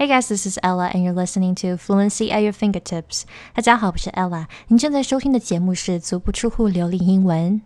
[0.00, 3.24] Hey guys, this is Ella, and you're listening to Fluency at Your Fingertips.
[3.52, 4.46] 大家好，我是 Ella。
[4.68, 7.60] 您正在收听的节目是《足不出户流利英文》。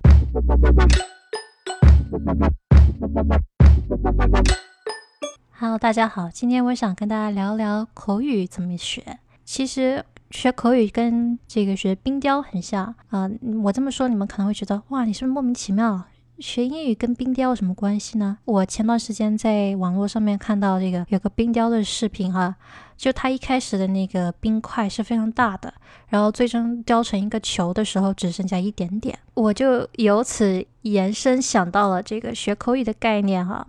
[5.52, 9.21] Hello，大家好，今天我想跟大家聊聊口语怎么学。
[9.45, 13.30] 其实学口语跟这个学冰雕很像啊、
[13.62, 16.03] 我这么说，你们可能会觉得哇，你是不是莫名其妙？
[16.39, 18.39] 学英语跟冰雕有什么关系呢？
[18.45, 22.55] 我前段时间在网络上面看到这个有个冰雕的视频哈、
[22.96, 25.73] 就它一开始的那个冰块是非常大的，
[26.09, 29.16] 然后最终雕成一个球的时候只剩下一点点。
[29.34, 33.66] 我就由此延伸想到了这个学口语的概念哈、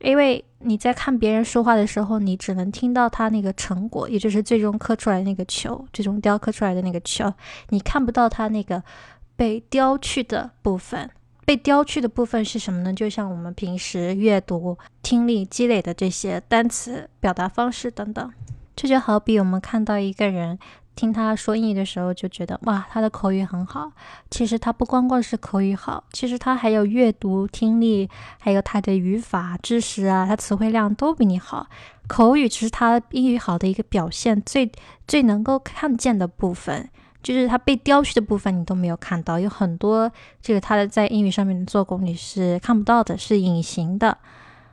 [0.00, 7.30] 因为你在看别人说话的时候，你只能听到他那个成果，也就是最终刻出来那个球，最终雕刻出来的那个球，
[7.68, 8.82] 你看不到他那个
[9.36, 11.10] 被雕去的部分。
[11.44, 12.92] 被雕去的部分是什么呢？
[12.92, 18.32] 就像我们平时阅读、听力积累的这些单词、表达方式等等。
[18.76, 20.58] 这就好比我们看到一个人
[20.94, 23.92] 听他说英语的时候，就觉得哇，他的口语很好。
[24.30, 31.66] 其实他不光光是口语好，其实他还有阅读、听力，还有他的语法、知识啊，他词汇量都比你好。
[32.06, 34.70] 口语只是他英语好的一个表现，最
[35.06, 36.88] 最能够看见的部分。
[37.22, 44.16] 就是他被雕去的部分，你都没有看到，有很多这个他的在英语上面的做工你是看不到的，是隐形的。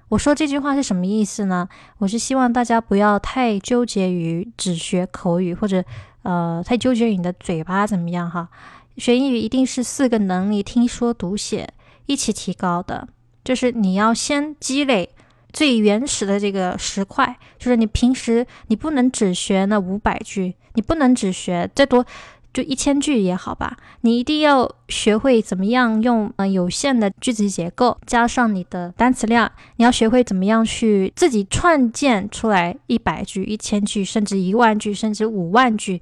[0.09, 1.67] 我说这句话是什么意思呢？
[1.97, 5.83] 我是希望大家不要太纠结于只学口语，或者
[6.21, 8.47] 呃太纠结于你的嘴巴怎么样哈。
[8.95, 11.67] 学英语一定是四个能力：听说读写
[12.05, 13.09] 一起提高的。
[13.43, 15.09] 就是你要先积累
[15.51, 22.05] 最原始的这个十块，就是你平时你不能只学那五百句，你不能只学再多。
[22.53, 36.01] 就一千句也好吧，你一定要学会怎么样用呃有限的句子结构加上你的单词量，你要学会怎么样去自己创建出来一百句、一千句，甚至一万句，甚至五万句。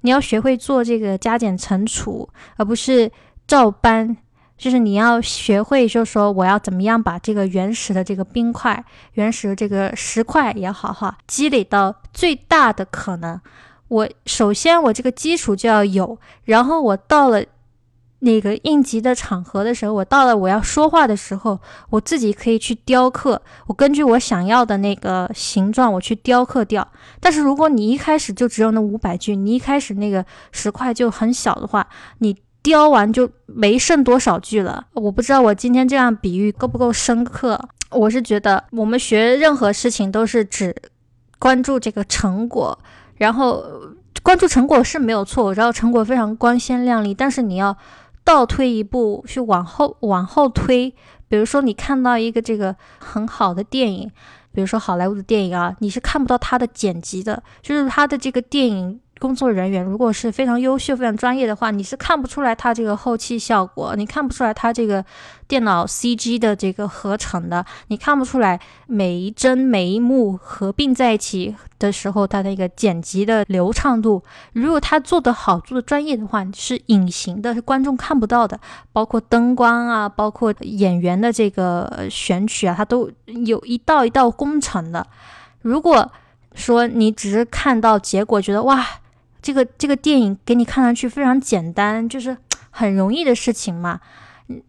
[0.00, 3.10] 你要学会做这个加减乘除，而不是
[3.46, 4.16] 照搬。
[4.56, 13.40] 就是你要学会，就是说我要怎么样把这个原始的这个冰块、原始的这个石块也好哈，积累到最大的可能。
[13.88, 17.44] 我首先我这个基础就要有，然后我到了
[18.20, 26.86] 那个应急的场合的时候，我到了我要说话的时候，我自己可以去雕刻，我根据我想要的那个形状，我去雕刻掉。
[27.20, 31.86] 但是如果你一开始就只有那五百句，你一开始那个石块就很小的话，
[32.18, 34.86] 你雕完就没剩多少句了。
[34.94, 37.60] 我不知道我今天这样比喻够不够深刻。
[37.90, 40.74] 我是觉得我们学任何事情都是只
[41.38, 42.78] 关注这个成果。
[43.16, 43.64] 然后
[44.22, 47.76] 关注成果是没有错，我知道成果非常光鲜亮丽，但是你要
[48.24, 50.94] 倒退一步去往后往后推。
[51.28, 54.10] 比如说你看到一个这个很好的电影，
[54.52, 65.02] 比如说好莱坞的电影啊，你是看不到它的剪辑的，就是它的这个电影工作人员如果是非常优秀、非常专业的话，你是看不出来它这个后期效果，你看不出来它这个
[65.48, 74.22] 电脑 CG 的这个合成的，你看不出来每一帧每一幕合并在一起的时候，它的一个剪辑的流畅度。
[74.52, 78.60] 如果它做得好、做得专业的话，是隐形的，是观众看不到的。
[78.92, 83.10] 包括灯光啊，包括演员的这个选取啊，它都
[83.46, 85.06] 有一道一道工程的。
[85.62, 86.12] 如果
[86.54, 88.86] 说你只是看到结果，觉得哇，
[89.44, 92.34] 这个这个电影给你看上去非常简单，就是
[92.70, 94.00] 很容易的事情嘛。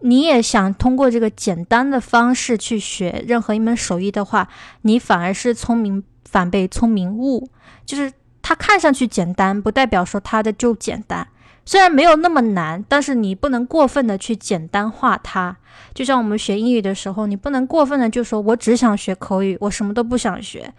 [0.02, 4.50] 你也想通过这个简单的方式去学任何一门手艺的话，
[4.82, 7.48] 你反而是聪明反被聪明误。
[7.86, 11.26] 就是它看上去简单，不代表说它的就简单。
[11.66, 15.56] 虽然没有那么难，但是你不能过分的去简单化它。
[15.94, 20.74] 就像我们学英语的时候，你不能过分的就说我只想学口语，我什么都不想学。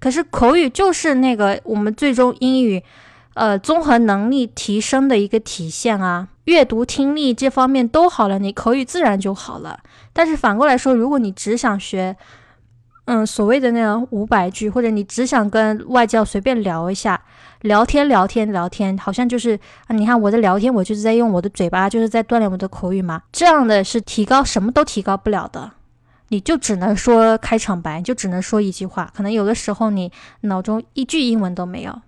[0.00, 2.82] 可是口语就是那个我们最终英语。
[3.34, 9.80] 呃，综合能力提升的一个体现啊，阅读、听力这方面都好了，你口语自然就好了。
[10.12, 12.16] 但是反过来说，如果你只想学，
[13.06, 17.20] 嗯，所谓的那种五百句，或者你只想跟外教随便聊一下，
[17.62, 19.58] 聊天、聊天、聊天，好像就是
[19.88, 23.20] 啊，你看我在聊天，我就是在用我的嘴巴，就是在锻炼我的口语嘛。
[23.32, 25.72] 这样的是提高什么都提高不了的，
[26.28, 30.10] 你就只能说开场白，就只能说一句话，可能有的时候你
[30.42, 32.00] 脑中一句英文都没有。